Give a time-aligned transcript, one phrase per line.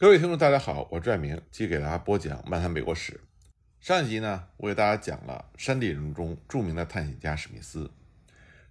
[0.00, 3.20] 各位听众，大家好，我是拽明，继续给大家播讲漫谈美国史。
[3.80, 7.90] 上一集呢，我给大家讲了山地人中著名的探险家史密斯。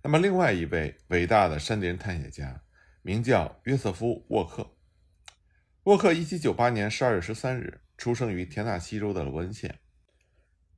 [0.02, 2.62] 那么，另外一位伟大的山地人探险家，
[3.02, 4.78] 名叫约瑟夫·沃克。
[5.84, 9.80] 沃克1798年12月13日出生于田纳西州的罗恩县。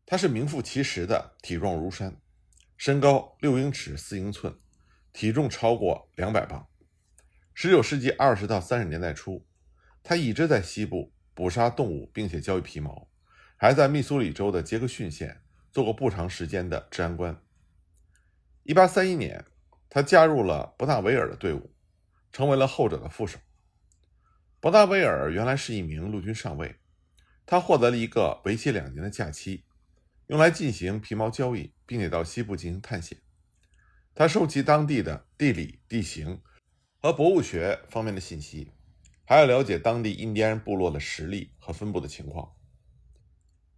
[0.07, 2.19] 他是名副其实的体壮如山，
[2.75, 4.57] 身高六英尺四英寸，
[5.13, 6.67] 体重超过两百磅。
[7.55, 9.45] 19世纪20到30年代初。
[10.03, 13.07] 他一直在西部捕杀动物，并且交易皮毛，
[13.55, 15.41] 还在密苏里州的杰克逊县
[15.71, 17.39] 做过不长时间的治安官。
[18.65, 19.45] 1831年，
[19.89, 21.73] 他加入了伯纳维尔的队伍，
[22.31, 23.39] 成为了后者的副手。
[24.59, 26.75] 伯纳维尔原来是一名陆军上尉，
[27.45, 29.63] 他获得了一个为期两年的假期，
[30.27, 33.17] 用来进行皮毛交易，并且到西部进行探险。
[34.13, 36.41] 他收集当地的地理、地形
[37.01, 38.71] 和博物学方面的信息。
[39.29, 42.55] 还要了解当地印第安部落的实力和分布的情况。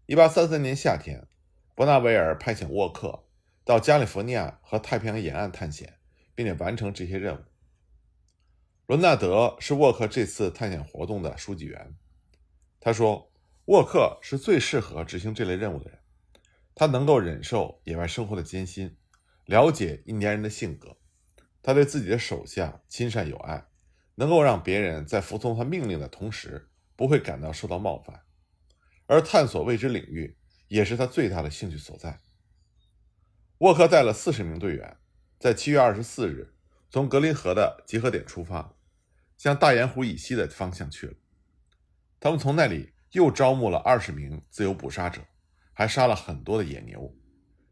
[0.05, 1.27] 一八三三年夏天，
[1.75, 3.25] 伯纳维尔派遣沃克
[3.65, 5.99] 到加利福尼亚和太平洋沿岸探险，
[6.33, 7.43] 并且完成这些任务。
[8.85, 11.97] 伦纳德是沃克这次探险活动的书记员。
[12.79, 13.29] 他说
[13.67, 15.99] ：“沃克是最适合执行这类任务的人，
[16.73, 18.95] 他能够忍受野外生活的艰辛，
[19.43, 20.95] 了解印第安人的性格，
[21.61, 23.65] 他对自己的手下亲善友爱。”
[24.21, 28.21] 能够让别人在服从他命令的同时，不会感到受到冒犯，
[29.07, 32.19] 而探索未知领域也是他最大的兴趣所在。
[33.57, 34.95] 沃克带了四十名队员，
[35.39, 36.53] 在七月二十四日
[36.91, 38.75] 从格林河的集合点出发，
[39.39, 41.13] 向大盐湖以西的方向去了。
[42.19, 45.23] 他们从那里又招募了二十名自由捕杀者，
[45.73, 47.11] 还杀了很多的野牛，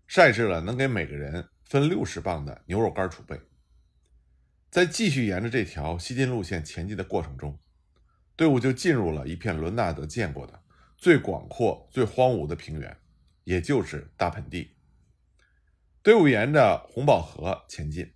[0.08, 3.40] 晒制了能给每个人分六十磅的牛肉干储备。
[4.70, 7.60] 在继续沿着这条西进路线前进的过程中，
[8.36, 10.62] 队伍就进入了一片伦纳德见过的
[10.96, 12.96] 最广阔、最荒芜的平原，
[13.46, 14.76] 也就是大盆地。
[16.04, 18.14] 队伍沿着红宝河前进，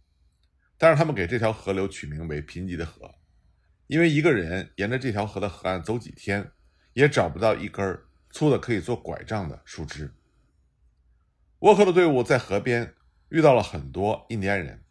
[0.77, 3.15] 但是他们给这条河流取名为“贫瘠的河”，
[3.87, 6.51] 因为一个人沿着这条河的河岸走几天，
[6.93, 7.99] 也找不到一根
[8.29, 10.13] 粗的可以做拐杖的树枝。
[11.59, 12.93] 沃克的队伍在河边
[13.29, 14.82] 遇到了很多印第安人。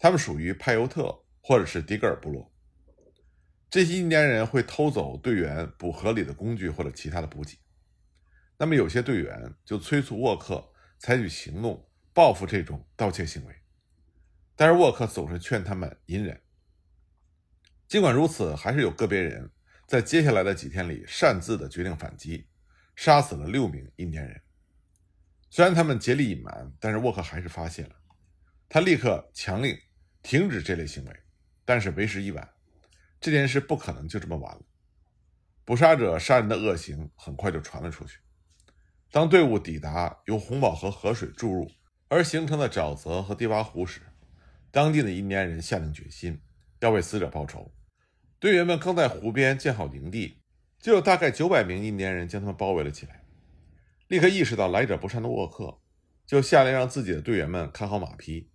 [0.00, 2.50] 他们属于派尤特或者是迪格尔部落。
[3.68, 7.56] 这些印第安人会偷走队员捕河里的工具或者其他的补给。
[8.56, 13.54] 那么有些队员就催促沃克采取行动报复这种盗窃行为，
[14.56, 16.40] 但是沃克总是劝他们隐忍。
[17.86, 19.50] 尽管如此，还是有个别人
[19.86, 22.48] 在接下来的几天里擅自的决定反击，
[22.96, 24.40] 杀死了六名印第安人。
[25.50, 27.94] 虽然他们竭力隐瞒，但是沃克还是发现了，
[28.68, 29.78] 他立刻强令。
[30.22, 31.16] 停止这类行为，
[31.64, 32.48] 但是为时已晚，
[33.20, 34.62] 这件事不可能就这么完了。
[35.64, 38.18] 捕杀者杀人的恶行很快就传了出去。
[39.10, 41.70] 当队伍抵达由红宝河河水注入
[42.08, 44.00] 而形成的沼泽和低洼湖时，
[44.70, 46.40] 当地的印第安人下定决心
[46.80, 47.72] 要为死者报仇。
[48.38, 50.42] 队员们刚在湖边建好营地，
[50.80, 53.24] 就有大概九百名印第安人将他们包围了起来。
[54.08, 55.80] 立刻意识到来者不善的沃克，
[56.26, 58.49] 就下令让自己的队员们看好马匹。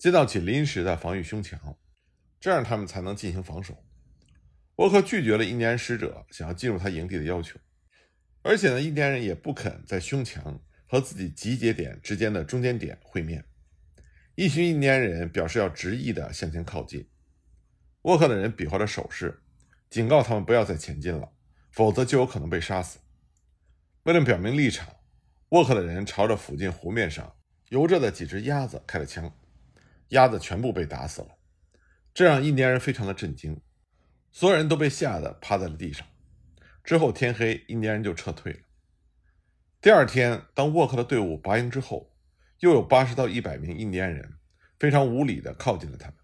[0.00, 1.76] 建造起临时的防御胸墙，
[2.40, 3.84] 这样他们才能进行防守。
[4.76, 7.60] 沃克拒绝了印第安使者想要进入他营地的要求，
[8.40, 13.44] 而且呢，印第安人也不肯在胸墙和自己集结点之间的中间点会面。
[14.36, 17.06] 一群印第安人表示要执意的向前靠近，
[18.00, 19.42] 沃克的人比划着手势，
[19.90, 21.30] 警告他们不要再前进了，
[21.70, 23.00] 否则就有可能被杀死。
[24.04, 24.96] 为了表明立场，
[25.50, 27.36] 沃克的人朝着附近湖面上
[27.68, 29.30] 游着的几只鸭子开了枪。
[30.10, 31.28] 鸭子全部被打死了，
[32.14, 33.60] 这让印第安人非常的震惊，
[34.30, 36.06] 所有人都被吓得趴在了地上。
[36.82, 38.58] 之后天黑，印第安人就撤退了。
[39.80, 42.12] 第二天，当沃克的队伍拔营之后，
[42.58, 44.34] 又有八十到一百名印第安人
[44.78, 46.16] 非常无礼地靠近了他们。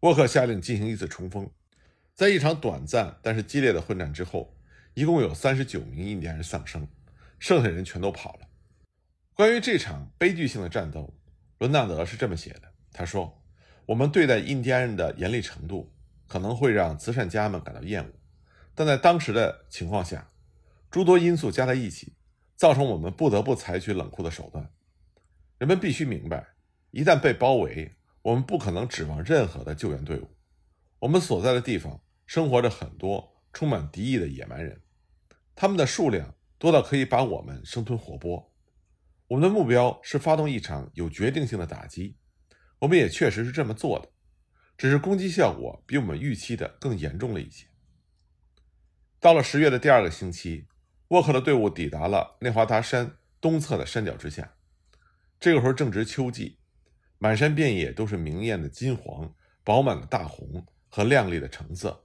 [0.00, 1.50] 沃克下令进行一次冲锋，
[2.14, 4.56] 在一场短暂但是激烈的混战之后，
[4.94, 6.88] 一共有三十九名印第安人丧生，
[7.38, 8.48] 剩下人全都跑了。
[9.34, 11.14] 关于这场悲剧性的战斗，
[11.58, 12.73] 伦纳德是这么写的。
[12.96, 13.42] 他说
[13.86, 15.92] ：“我们对待印第安人的严厉程度
[16.28, 18.12] 可能会让慈善家们感到厌恶，
[18.72, 20.30] 但在当时的情况下，
[20.92, 22.14] 诸多因素加在一起，
[22.54, 24.70] 造成我们不得不采取冷酷的手段。
[25.58, 26.54] 人们必须明白，
[26.92, 30.28] 一旦被包围，我们不可能指望任何的救援队伍。
[31.00, 34.80] 我们所在的地方生活着很多充满敌意的野蛮人，
[35.56, 38.46] 他们的数量多到可以把我们生吞活剥。
[39.26, 42.16] 我们的目标是发动一场有决定性的打击。”
[42.84, 44.10] 我们也确实是这么做的，
[44.76, 47.66] 只是攻击效果比我们预期的更严重了一些。
[49.18, 50.66] 到了十月的第二个星期，
[51.08, 54.52] 沃克的队伍抵达了内华达山东侧的山脚之下。
[55.40, 56.58] 这个时候正值秋季，
[57.16, 62.04] 满山遍野都是明艳的金黄、饱满的大红和亮丽的橙色。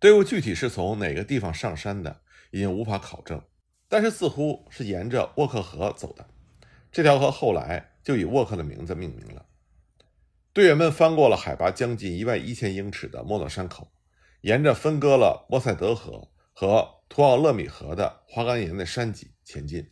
[0.00, 3.40] 队伍具体是从哪个地方上山的，已经无法考证，
[3.86, 6.28] 但是似乎是沿着沃克河走的。
[6.90, 9.46] 这条河后来就以沃克的名字命名了。
[10.52, 13.92] 队员们翻过了海拔将近一万一千英尺的莫诺山口。
[14.42, 19.90] 沿着分割了莫塞德河和图奥勒米河的花岗岩的山脊前进，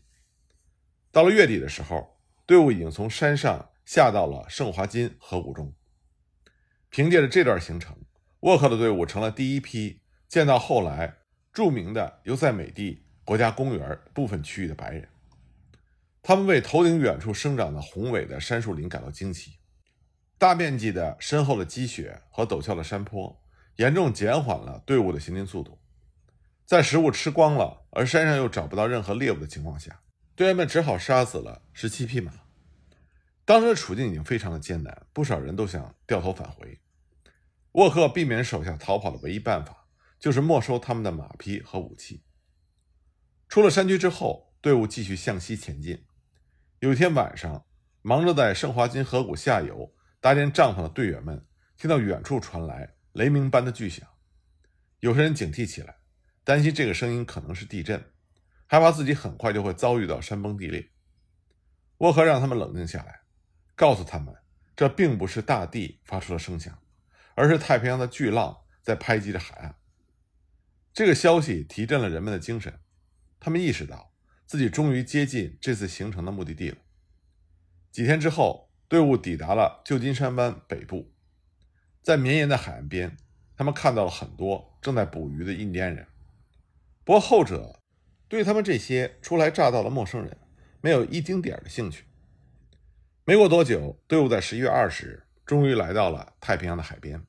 [1.13, 5.75] 到了月底的时候，队伍已经从山上下到了圣华金河谷中。
[6.89, 7.95] 凭借着这段行程，
[8.41, 11.19] 沃克的队伍成了第一批见到后来
[11.53, 15.07] 著名的尤塞美地国家公园部分区域的白人。
[16.29, 19.61] 他们为头顶远处生长的宏伟的杉树林感到惊奇，
[20.37, 23.43] 大面积的深厚的积雪和陡峭的山坡。
[23.77, 25.81] 严重减缓了队伍的行进速度，
[26.67, 30.03] 在食物吃光了，而山上又找不到任何猎物的情况下，
[30.35, 32.35] 队员们只好杀死了十七匹马。
[33.47, 36.79] 当时的处境已经非常的艰难，不少人都想掉头返回。
[37.73, 39.87] 沃克避免手下逃跑的唯一办法，
[40.19, 42.23] 就是没收他们的马匹和武器。
[43.49, 46.05] 出了山区之后，队伍继续向西前进。
[46.81, 47.67] 有一天晚上，
[48.03, 51.45] 忙着在圣华金河谷下游搭建帐篷的队员们，
[51.77, 52.95] 听到远处传来。
[53.15, 54.07] 雷鸣般的巨响，
[55.01, 55.97] 有些人警惕起来，
[56.45, 58.13] 担心这个声音可能是地震，
[58.67, 60.89] 害怕自己很快就会遭遇到山崩地裂。
[61.97, 63.23] 沃克让他们冷静下来，
[63.75, 64.33] 告诉他们，
[64.77, 66.79] 这并不是大地发出了声响，
[67.35, 69.75] 而是太平洋的巨浪在拍击着海岸。
[70.93, 72.79] 这个消息提振了人们的精神，
[73.41, 74.08] 他们意识到
[74.49, 76.79] 自己终于接近这次行程的目的地了。
[77.93, 81.13] 几天之后，队伍抵达了旧金山湾北部。
[82.03, 83.15] 在绵延的海岸边，
[83.55, 86.07] 他们看到了很多正在捕鱼的印第安人。
[87.05, 87.79] 不过后者
[88.27, 90.39] 对他们这些初来乍到的陌生人
[90.81, 92.05] 没有一丁点的兴趣。
[93.27, 97.23] 没过多久，队伍在十一月二十日终于来到了太平洋的海边。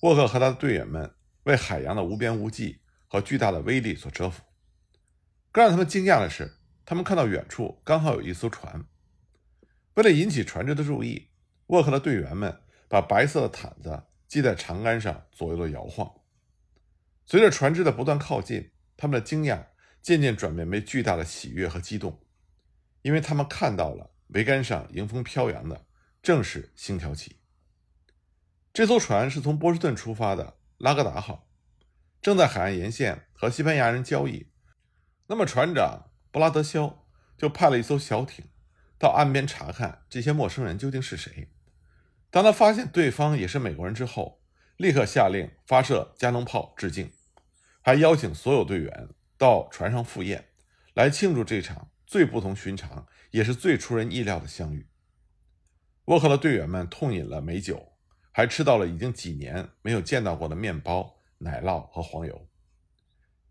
[0.00, 1.14] 沃克和他的队员们
[1.44, 4.42] 为海洋的无边无际和巨大的威力所折服。
[5.56, 8.84] 更让他们惊讶的是，他们看到远处刚好有一艘船。
[9.94, 11.30] 为了引起船只的注意，
[11.68, 12.60] 沃克的队员们。
[12.88, 16.08] 把白色的毯子系在长杆上，左右的摇晃。
[17.24, 19.66] 随着船只的不断靠近，他们的惊讶
[20.00, 22.20] 渐渐转变为巨大的喜悦和激动，
[23.02, 25.86] 因为他们看到了桅杆上迎风飘扬的
[26.22, 27.40] 正是星条旗。
[28.72, 31.48] 这艘船是从波士顿出发的拉格达号，
[32.22, 34.46] 正在海岸沿线和西班牙人交易。
[35.28, 37.04] 那么，船长布拉德肖
[37.36, 38.44] 就派了一艘小艇
[38.98, 41.48] 到岸边查看这些陌生人究竟是谁。
[42.30, 44.40] 当他发现对方也是美国人之后，
[44.76, 47.10] 立刻下令发射加农炮致敬，
[47.82, 50.48] 还邀请所有队员到船上赴宴，
[50.94, 54.86] 来庆祝这场最不同寻常也是最出人意料的相遇。
[56.06, 57.92] 沃克的队员们痛饮了美酒，
[58.30, 62.48] 还吃到了已经几年没有见到过的面包、奶酪和黄油。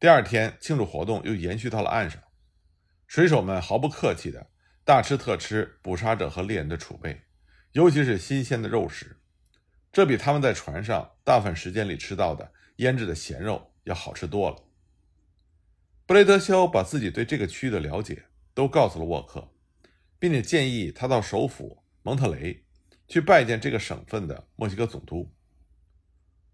[0.05, 2.21] 第二天，庆祝活动又延续到了岸上，
[3.07, 4.51] 水手们毫不客气地
[4.83, 7.23] 大吃特吃捕杀者和猎人的储备。
[7.71, 9.19] 尤其是新鲜的肉食，
[9.91, 14.57] 这比他们在船上大部分时间里吃到的腌制的咸肉要好吃多了。
[16.05, 19.55] 布雷德肖把自己对这个区域的了解都告诉了沃克，
[20.19, 22.63] 并且建议他到首府蒙特雷
[23.07, 25.33] 去拜见这个省份的墨西哥总督。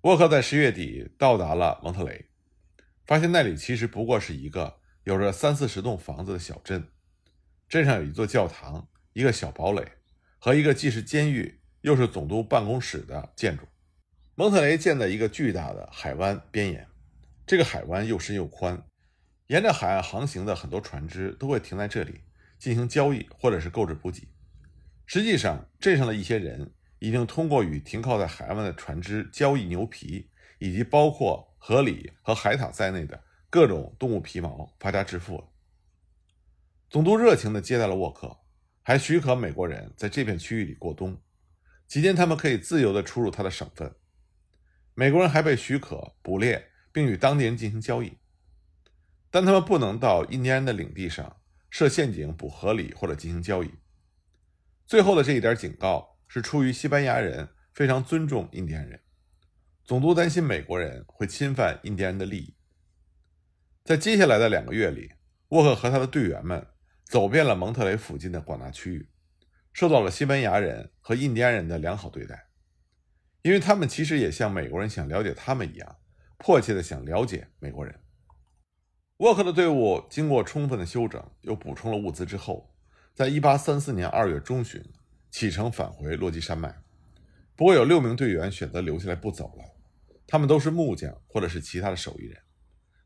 [0.04, 2.31] 沃克在十月底到达了蒙特雷，
[3.12, 6.88] 发现那里其实不过是一个有着三四十栋房子的小镇，
[7.68, 9.86] 镇上有一座教堂，一个小堡垒。
[10.40, 13.66] 和一个既是监狱又是总督办公室的建筑，
[14.36, 16.88] 蒙特雷建在一个巨大的海湾边沿。
[17.46, 18.82] 这个海湾又深又宽，
[19.48, 22.22] 沿着海岸航行的很多船只都会停在这里
[22.58, 24.26] 进行交易或者是购置补给。
[25.06, 35.48] 实际上，镇上的一些人已经通过与停靠在海湾的船只交易牛皮，以及包括河狸和海獭在内的各种动物皮毛发家致富了。
[36.90, 38.40] 总督热情地接待了沃克。
[38.82, 41.22] 还许可美国人在这片区域里过冬，
[41.88, 43.94] 期间他们可以自由地出入他的省份。
[44.96, 48.18] 美国人还被许可捕猎，并与当地人进行交易，
[49.30, 51.38] 但他们不能到印第安的领地上
[51.70, 53.72] 设陷阱捕河狸或者进行交易。
[54.88, 59.00] 最后的这一点警告是出于西班牙人非常尊重印第安人，
[59.92, 62.56] 总督担心美国人会侵犯印第安人的利益。
[63.84, 65.12] 在接下来的两个月里，
[65.50, 66.66] 沃克和他的队员们。
[67.04, 69.10] 走遍了蒙特雷附近的广大区域，
[69.74, 72.46] 受到了西班牙人和印第安人的良好对待，
[73.42, 75.98] 因为他们其实也像美国人想了解他们一样，
[76.38, 77.94] 迫切的想了解美国人。
[79.18, 82.74] 沃克的队伍经过充分的休整，又补充了物资之后，
[83.14, 84.82] 在1834年2月中旬
[85.30, 86.74] 启程返回落基山脉。
[87.58, 89.66] 不过有六名队员选择留下来不走了，
[90.32, 92.42] 他们都是木匠或者是其他的手艺人，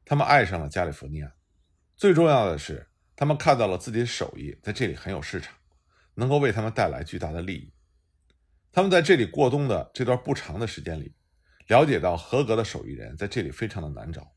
[0.06, 1.34] 他们爱上了加利福尼亚。
[1.96, 5.56] 最重要的是，他们看到了自己的手艺在这里很有市场，
[6.14, 7.74] 能够为他们带来巨大的利益。
[8.72, 11.16] 他们在这里过冬的这段不长的时间里，
[11.66, 14.32] 了解到合格的手艺人在这里非常的难找。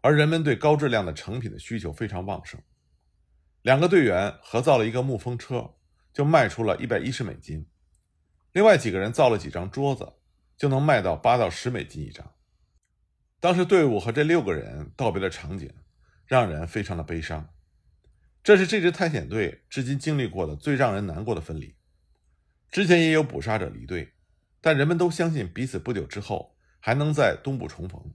[0.00, 2.58] 而人们对高质量的成品的需求非常旺盛，
[3.60, 5.74] 两个队员合造了一个木风车，
[6.10, 7.66] 就卖出了一百一十美金。
[8.52, 10.10] 另外几个人造了几张桌子，
[10.56, 12.34] 就能卖到八到十美金一张。
[13.40, 15.72] 当时队伍和这六个人道别的场景，
[16.26, 17.48] 让人非常的悲伤。
[18.42, 21.74] 这是这支探险队至今经历过的最让人难过的分离。
[22.70, 24.12] 之前也有捕杀者离队，
[24.60, 28.14] 但人们都相信彼此不久之后还能在东部重逢。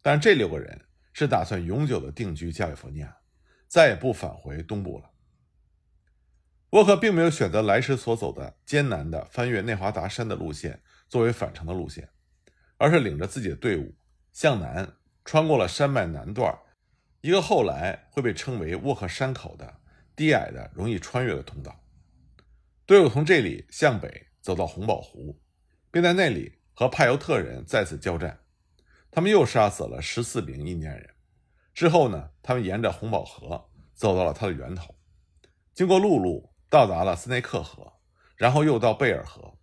[0.00, 0.86] 但这六个人。
[1.14, 3.18] 是打算永久的定居加利福尼亚，
[3.68, 5.10] 再也不返回东部了。
[6.70, 12.08] 沃克并没有选择来时所走的艰难的翻越内华达山的路线作为返程的路线，
[12.78, 13.94] 而是领着自己的队伍
[14.32, 14.90] 向南，
[15.26, 16.58] 穿过了山脉南段，
[17.20, 19.80] 一个后来会被称为沃克山口的
[20.16, 21.78] 低矮的、容易穿越的通道。
[22.86, 25.38] 队伍从这里向北走到红宝湖，
[25.90, 28.40] 并在那里和派尤特人再次交战。
[29.10, 31.10] 他们又杀死了十四名印第安人，
[31.74, 34.94] 之后呢，他们沿着红宝河走到了它的源头，
[35.74, 37.92] 经过陆路到达了斯内克河，
[38.34, 39.58] 然后又到贝尔河，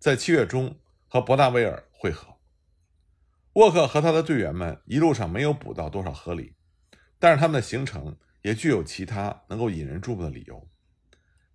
[0.00, 0.76] 在七月中
[1.08, 2.36] 和伯纳维尔会合。
[3.54, 6.52] 沃克和他的队员们一路上没有捕到多少河狸，
[7.18, 10.68] 但是他们的行程也具有其他能够引人注目的理由。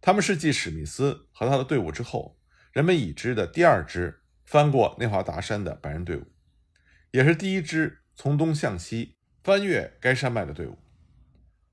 [0.02, 2.38] 他们是继史密斯和他的队伍之后，
[2.74, 6.26] 人们已知的第二支翻过内华达山的白人队伍。
[7.12, 10.78] 也是第一支从东向西翻越该山脉的队伍。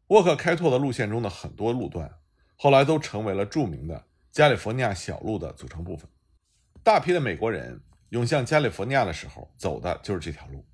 [0.08, 2.18] 沃克开拓的路线中的很多路段，
[2.56, 6.08] 后来都成为了著名的加利福尼亚小路的组成部分。
[6.82, 10.66] 大批的美国人涌向加利福尼亚的时候，走的就是这条路。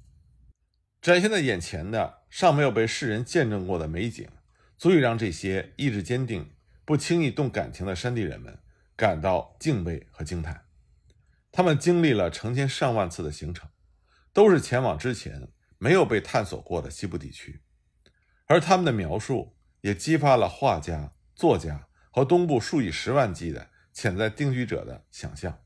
[1.00, 4.28] 展现在眼前的尚没有被世人见证过的美景，
[4.76, 6.52] 足以让这些意志坚定、
[6.84, 8.58] 不轻易动感情的山地人们
[8.96, 10.64] 感到敬畏和惊叹。
[11.52, 13.68] 他们经历了成千上万次的行程。
[14.32, 15.48] 都是前往之前
[15.78, 17.62] 没有被探索过的西部地区，
[18.44, 25.58] 而他们的描述也激发了画家、作家和东部数以十万计的潜在定居者的想象。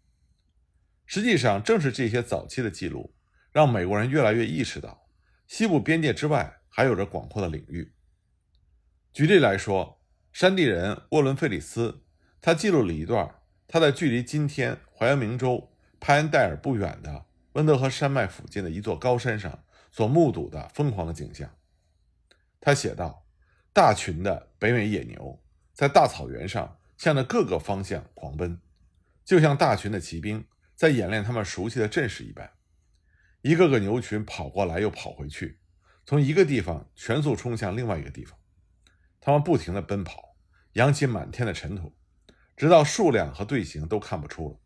[1.13, 3.13] 实际上，正是这些早期的记录，
[3.51, 5.09] 让美国人越来越意识到，
[5.49, 7.93] 西部边界之外还有着广阔的领域。
[9.13, 10.01] 举例来说，
[10.33, 12.05] 山地人沃伦·费里斯，
[12.41, 13.29] 他记录了一段
[13.67, 17.27] 他在距离今天怀俄明州派恩戴尔不远的。
[17.55, 21.53] 温德河山脉附近的一座高山上所目睹的疯狂的景象，
[22.61, 23.27] 他写道
[23.75, 25.43] ：“大群的北美野牛
[25.75, 28.61] 在大草原上向着各个方向狂奔，
[29.25, 30.45] 就像大群的骑兵
[30.81, 32.53] 在演练他们熟悉的阵势一般。
[33.43, 35.59] 一个个牛群跑过来又跑回去，
[36.07, 38.39] 从一个地方全速冲向另外一个地方。
[39.21, 40.37] 他们不停地奔跑，
[40.73, 41.95] 扬起满天的尘土，
[42.57, 44.59] 直到数量和队形都看不出了。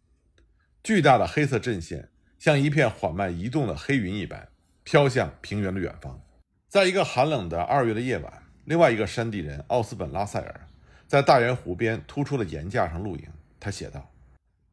[0.84, 4.48] 巨大的黑色阵线。”像一片缓慢移动的黑云一般，
[4.82, 6.22] 飘向平原的远方。
[6.68, 10.68] 在一个寒冷的二月的夜晚，另外一个山地人奥斯本拉塞尔
[11.08, 13.26] 在大圆湖边突出的岩架上露营。
[13.58, 14.12] 他写道：“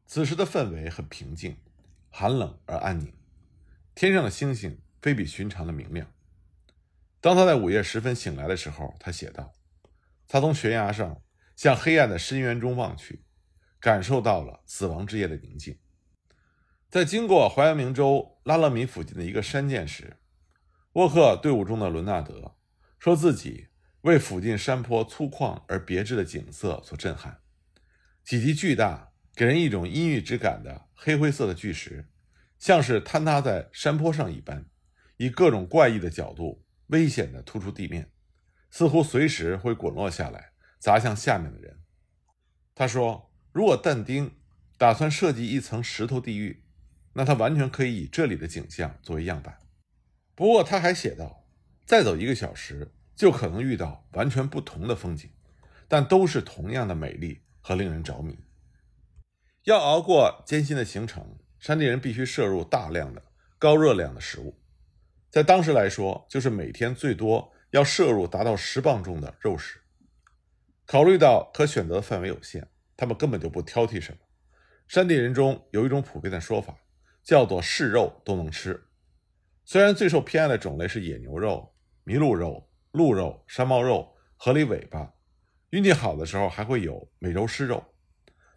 [0.06, 1.56] 此时的氛围很平静，
[2.10, 3.12] 寒冷而安宁。
[3.94, 6.12] 天上的星星非比寻常的明亮。
[7.20, 9.52] 当他在午夜时分醒来的时候，他写道：
[10.26, 11.22] 他从悬崖上
[11.56, 13.24] 向黑暗的深渊中望去，
[13.78, 15.78] 感受到了死亡之夜的宁静。”
[16.90, 20.18] 在经过怀俄明州拉勒米附近的一个山涧时，
[20.92, 22.56] 沃克队伍中的伦纳德
[22.98, 23.68] 说自己
[24.02, 27.40] 为附近山坡粗犷而别致的景色所震撼。
[28.24, 32.08] 体积巨大、给人一种阴郁之感的黑灰色的巨石，
[32.58, 34.66] 像是坍塌在山坡上一般，
[35.16, 38.10] 以各种怪异的角度危险地突出地面，
[38.70, 41.80] 似乎随时会滚落下来砸向下面的人。
[42.74, 44.34] 他说：“如果但丁
[44.78, 46.58] 打算设计一层石头地狱。”
[47.14, 49.58] 那他完全可以以这里的景象作为样板。
[50.34, 51.44] 不过他还写道
[51.84, 55.28] ：“再走一个小时，就可能遇到完全不同的风景，
[55.88, 58.38] 但都是同样的美丽和令人着迷。”
[59.64, 63.22] 要熬过艰辛的行程，山地人必须摄入大量的
[63.58, 64.58] 高热量的食物，
[65.30, 69.80] 在当时来说，就是每天最多要摄入达到十磅重的肉食。
[70.86, 74.18] 考虑到可选择的范围有限，他们根本就不挑剔什么。
[74.88, 76.76] 山地人中有一种普遍的说法。
[77.24, 78.88] 叫做是肉都能吃，
[79.64, 81.72] 虽然最受偏爱的种类是野牛肉、
[82.04, 85.14] 麋鹿肉、鹿肉、山猫肉、河狸尾巴，
[85.70, 87.91] 运气好的时候还会有美洲狮肉，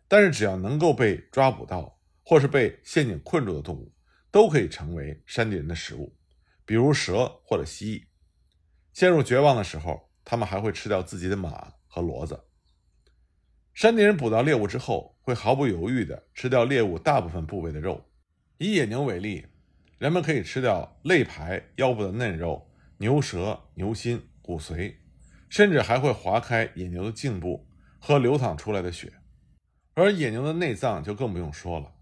[0.08, 3.92] 但是只要能够被抓捕到，或是被陷阱困住的动物，
[4.32, 6.16] 都可以成为山地人的食物，
[6.66, 8.06] 比如蛇或者蜥蜴。
[8.94, 12.40] 陷入绝望的时候，他们还会吃掉自己的马和骡子。
[13.74, 18.06] 山地人捕到猎物之后，会毫不犹豫地吃掉猎物大部分部位的肉。
[18.58, 19.46] 以野牛为例，
[19.98, 24.96] 人们可以吃掉肋排、腰部的嫩肉、牛舌、牛心、骨髓，
[25.50, 27.68] 甚至还会划开野牛的颈部，
[28.00, 29.12] 喝流淌出来的血。
[29.96, 31.94] 而野牛的内脏就更不用说了。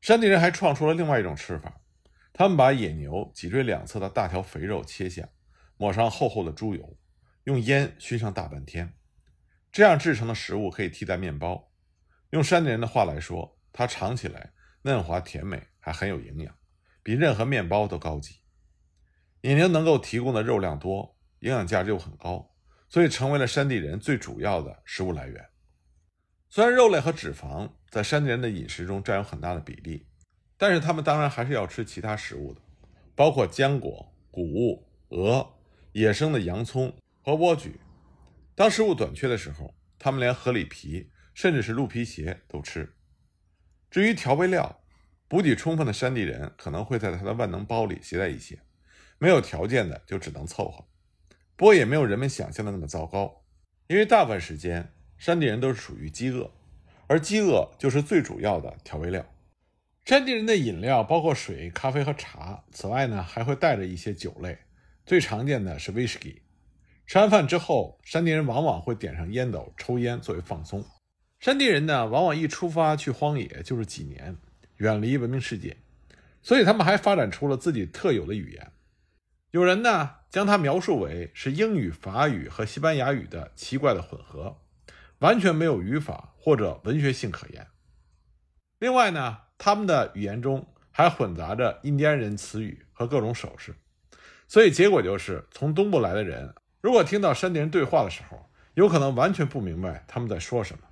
[0.00, 1.82] 山地人还创出了另外一种吃法，
[2.32, 5.28] 他们把野牛脊椎两侧的大条肥肉切下，
[5.76, 6.96] 抹上厚厚的猪油，
[7.44, 8.94] 用烟熏上大半天，
[9.70, 11.70] 这样制成的食物可以替代面包。
[12.30, 14.52] 用山地人的话来说，它尝起来。
[14.82, 16.54] 嫩滑甜美，还很有营养，
[17.02, 18.40] 比任何面包都高级。
[19.42, 22.54] 野牛能够提供的肉量多，营养价值又很高，
[22.88, 25.49] 所以成为了山地人最主要的食物来源。
[26.52, 30.08] 虽然肉类和脂肪在山地人的饮食中占有很大的比例，
[30.58, 32.60] 但是他们当然还是要吃其他食物的，
[33.14, 35.54] 包括浆果、谷物、鹅、
[35.92, 36.92] 野生的洋葱
[37.22, 37.74] 和莴苣。
[38.56, 42.96] 当食物短缺的时候，他们连河里皮，甚至是鹿皮鞋都吃。
[43.88, 44.82] 至于调味料，
[45.28, 48.60] 补给充分的山地人可能会在他的万能包里携带一些，
[49.18, 50.84] 没有条件的就只能凑合。
[51.54, 53.44] 不过也没有人们想象的那么糟糕，
[53.86, 56.50] 因为大部分时间山地人都是属于饥饿，
[57.06, 59.22] 而饥饿就是最主要的调味料。
[60.06, 64.56] 山地人的饮料包括水、咖啡和茶，此外呢还会带着一些酒类，
[65.04, 66.40] 最常见的是威士忌。
[67.06, 70.82] 吃完饭之后，山地人往往会点上烟斗抽烟作为放松。
[71.38, 74.38] 山地人呢，往往一出发去荒野就是几年，
[74.78, 75.76] 远离文明世界，
[76.40, 78.72] 所以他们还发展出了自己特有的语言。
[79.50, 84.56] 有人呢将它描述为是英语、法语和西班牙语的奇怪的混合，
[85.20, 87.66] 完全没有语法或者文学性可言。
[88.78, 93.74] 另外呢，他们的语言中还混杂着印第安人词语和各种手势，
[94.48, 100.84] 所以结果就是从东部来的人，如果听到山地人对话的时候，有可能完全不明白他们在说什么。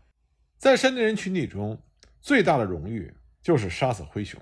[0.58, 1.82] 在山地人群体中，
[2.20, 4.40] 最大的荣誉就是杀死灰熊。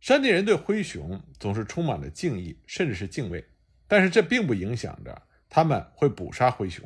[0.00, 3.44] 山地人对灰熊总是充满了敬意，甚至是敬畏。
[3.86, 6.84] 但是这并不影响着他们会捕杀灰熊，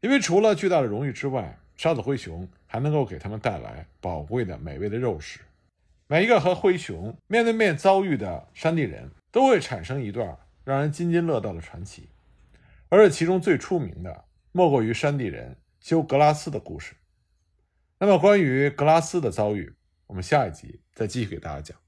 [0.00, 5.40] 因为除了巨大的荣誉之外，杀死灰熊还能够给他们带来宝贵的、美味的肉食。
[6.06, 12.08] 每一个和灰熊面对面遭遇的山地人都会产生一段让人津津乐道的传奇，
[12.88, 16.94] 而这其中最出名的，莫过于山地人修格拉斯的故事。
[17.98, 19.74] 那么，关于格拉斯的遭遇，
[20.06, 21.87] 我们下一集再继续给大家讲。